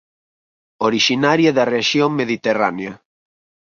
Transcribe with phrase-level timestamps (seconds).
[0.87, 2.93] Orixinaria da rexión mediterránea.